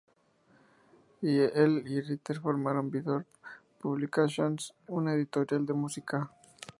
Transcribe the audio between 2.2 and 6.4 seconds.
formaron Vidor Publications, una editorial de música.